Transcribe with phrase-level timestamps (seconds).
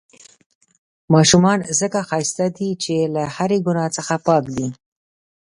[1.13, 4.67] ماشومان ځڪه ښايسته دي، چې له هرې ګناه څخه پاک دي.